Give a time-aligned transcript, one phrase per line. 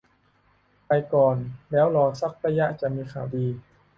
[0.87, 1.35] ไปก่อน
[1.71, 3.47] แล้วรอสักระยะจะมีข่าวดี